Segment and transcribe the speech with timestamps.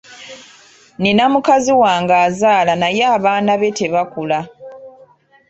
[0.97, 4.39] Nnina mukazi wange azaala naye abaana be tebakula.